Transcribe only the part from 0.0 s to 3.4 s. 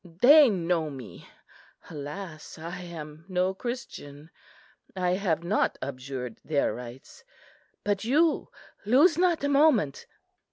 They know me. Alas, I am